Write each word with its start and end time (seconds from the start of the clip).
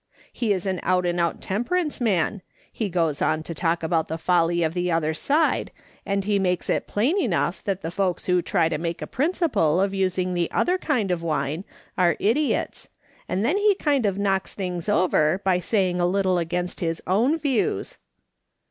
He 0.33 0.51
is 0.51 0.65
an 0.65 0.79
out 0.81 1.05
and 1.05 1.19
out 1.19 1.41
temperance 1.41 2.01
man. 2.01 2.41
He 2.73 2.89
goes 2.89 3.21
on 3.21 3.43
to 3.43 3.53
talk 3.53 3.83
about 3.83 4.07
the 4.07 4.17
folly 4.17 4.63
of 4.63 4.73
the 4.73 4.91
other 4.91 5.13
side, 5.13 5.69
and 6.07 6.23
he 6.23 6.39
makes 6.39 6.71
it 6.71 6.87
plain 6.87 7.19
enough 7.21 7.63
that 7.65 7.83
the 7.83 7.91
folks 7.91 8.25
who 8.25 8.41
try 8.41 8.67
to 8.67 8.79
make 8.79 9.03
a 9.03 9.05
principle 9.05 9.79
of 9.79 9.93
using 9.93 10.33
the 10.33 10.49
other 10.49 10.79
kind 10.79 11.11
of 11.11 11.21
wine 11.21 11.65
are 11.99 12.17
idiots, 12.19 12.89
and 13.29 13.45
then 13.45 13.57
he 13.57 13.75
kind 13.75 14.07
of 14.07 14.17
knocks 14.17 14.55
things 14.55 14.89
over 14.89 15.39
by 15.45 15.59
saying 15.59 16.01
a 16.01 16.07
little 16.07 16.39
against 16.39 16.79
his 16.79 16.99
own 17.05 17.37
views." 17.37 17.99